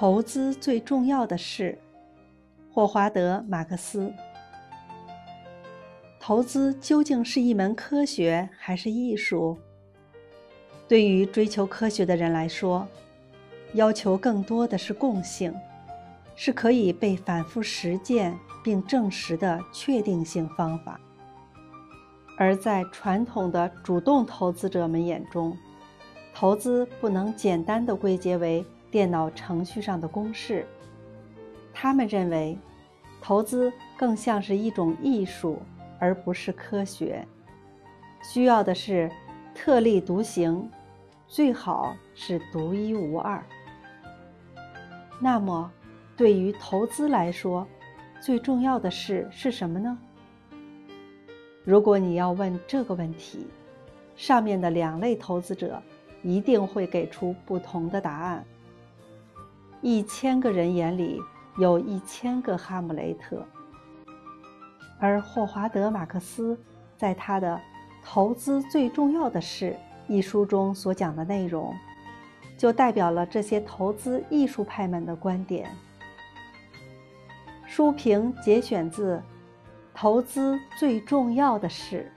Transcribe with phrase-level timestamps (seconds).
[0.00, 1.76] 投资最重要的是，
[2.72, 4.14] 霍华德·马克思。
[6.20, 9.58] 投资究竟是一门科学还是艺术？
[10.86, 12.86] 对于追求科学的人来说，
[13.72, 15.52] 要求更多的是共性，
[16.36, 20.92] 是可以被反复实践并证实的确定性方法；
[22.36, 25.58] 而在传统的主动投资者们眼中，
[26.32, 30.66] 投资不能简单的归结为电脑程序上的公式。
[31.72, 32.58] 他们认为，
[33.20, 35.60] 投资更像是一种艺术。
[36.00, 37.26] 而不是科学，
[38.22, 39.10] 需要的是
[39.52, 40.70] 特立独行，
[41.26, 43.44] 最好是独一无二。
[45.20, 45.68] 那么，
[46.16, 47.66] 对于投资来说，
[48.20, 49.98] 最重要的事是什么呢？
[51.64, 53.48] 如果你要问这个问题，
[54.14, 55.82] 上面的两类投资者
[56.22, 58.44] 一定会给出不同的答案。
[59.80, 61.20] 一千个人眼里
[61.58, 63.46] 有一千个哈姆雷特。
[64.98, 66.58] 而霍华德·马克思
[66.96, 67.54] 在他的
[68.04, 69.76] 《投资最重要的事》
[70.12, 71.72] 一书中所讲的内容，
[72.56, 75.70] 就代表了这些投资艺术派们的观点。
[77.64, 79.16] 书评节选自
[79.94, 82.10] 《投资最重要的事》。